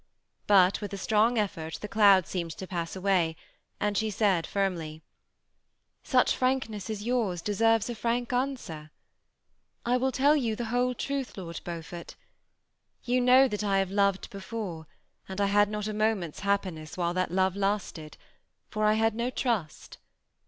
[0.47, 3.35] But with a strong effort the cloud seemed to pass away,
[3.79, 5.03] and she said, firmly,
[6.05, 8.89] ^^ Such frankness as yours deserves a frank answer.
[9.85, 13.05] I will tell you the whole truth, Lord A V THE SEMI ATTACHED COUPLE.
[13.05, 14.87] 319 Beaufort; you know that I have loved before,
[15.29, 18.17] and I had not a moment's happiness while that love lasted,
[18.71, 19.99] for I had no trust.